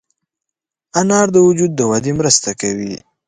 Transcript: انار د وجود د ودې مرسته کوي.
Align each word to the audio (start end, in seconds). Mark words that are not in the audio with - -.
انار 0.99 1.27
د 1.35 1.37
وجود 1.47 1.71
د 1.75 1.81
ودې 1.91 2.11
مرسته 2.19 2.49
کوي. 2.61 2.93